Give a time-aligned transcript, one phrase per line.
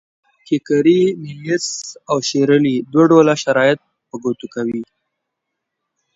[0.47, 1.67] کیکیري، نیلیس
[2.09, 4.81] او شیرلي دوه ډوله شرایط په ګوته کوي.